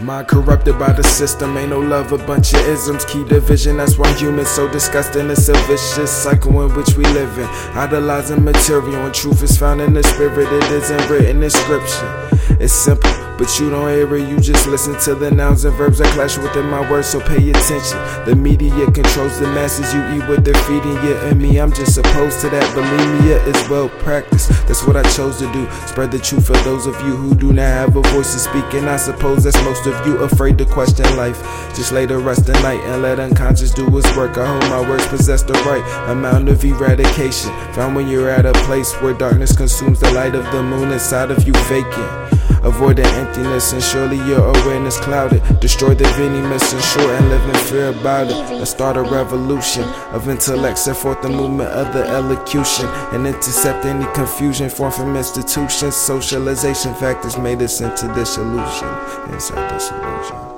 [0.00, 3.04] Mind corrupted by the system, ain't no love, a bunch of isms.
[3.06, 5.28] Key division, that's why humans so disgusting.
[5.28, 7.46] It's a vicious cycle in which we live in.
[7.76, 12.28] Idolizing material, and truth is found in the spirit, it isn't written in scripture.
[12.60, 15.98] It's simple, but you don't hear it, you just listen to the nouns and verbs
[15.98, 17.98] that clash within my words, so pay attention.
[18.26, 21.58] The media controls the masses, you eat what they're feeding you and me.
[21.60, 22.64] I'm just opposed to that.
[22.74, 25.70] Bulimia is well practiced, that's what I chose to do.
[25.86, 28.74] Spread the truth for those of you who do not have a voice to speak,
[28.74, 31.40] and I suppose that's most of you afraid to question life.
[31.76, 34.36] Just lay the rest of night and let unconscious do its work.
[34.36, 37.50] I hope my words possess the right amount of eradication.
[37.74, 41.30] Found when you're at a place where darkness consumes the light of the moon inside
[41.30, 42.34] of you vacant.
[42.62, 45.42] Avoid the emptiness and surely your awareness clouded.
[45.60, 48.58] Destroy the venomous and short and live in fear about it.
[48.58, 53.84] Let's start a revolution of intellect, set forth the movement of the elocution and intercept
[53.84, 55.96] any confusion formed from institutions.
[55.96, 58.88] Socialization factors made us into dissolution,
[59.32, 60.57] inside dissolution.